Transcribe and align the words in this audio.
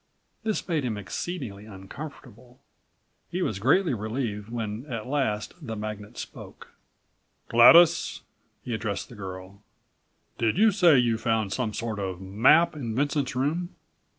This 0.41 0.67
made 0.67 0.83
him 0.83 0.97
exceedingly 0.97 1.67
uncomfortable. 1.67 2.59
He 3.29 3.43
was 3.43 3.59
greatly 3.59 3.93
relieved 3.93 4.49
when 4.49 4.91
at 4.91 5.05
last 5.05 5.53
the 5.61 5.75
magnate 5.75 6.17
spoke. 6.17 6.69
"Gladys," 7.49 8.21
he 8.63 8.73
addressed 8.73 9.09
the 9.09 9.15
girl, 9.15 9.61
"did 10.39 10.57
you 10.57 10.71
say 10.71 10.97
you 10.97 11.19
found 11.19 11.53
some 11.53 11.71
sort 11.71 11.99
of 11.99 12.19
map 12.19 12.75
in 12.75 12.95
Vincent's 12.95 13.35
room?" 13.35 13.75